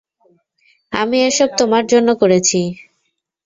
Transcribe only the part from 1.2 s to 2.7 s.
এসব তোমার জন্য করেছি।